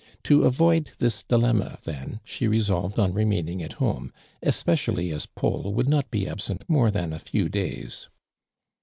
To 0.23 0.45
avoid 0.45 0.89
this 0.97 1.21
dilemma, 1.21 1.77
then, 1.83 2.21
she 2.25 2.47
resolved 2.47 2.97
on 2.97 3.13
remaining 3.13 3.61
at 3.61 3.73
home, 3.73 4.11
esi)eeialiy 4.43 5.13
as 5.13 5.27
Paul 5.27 5.73
would 5.75 5.87
not 5.87 6.09
be 6.09 6.27
absent 6.27 6.63
more 6.67 6.89
than 6.89 7.13
a 7.13 7.19
few 7.19 7.49
days. 7.49 8.09